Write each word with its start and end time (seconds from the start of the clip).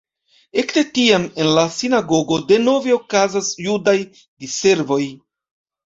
Ekde 0.61 0.83
tiam 0.95 1.27
en 1.43 1.51
la 1.59 1.67
sinagogo 1.77 2.41
denove 2.55 2.97
okazas 2.99 3.55
judaj 3.69 3.99
diservoj. 4.19 5.03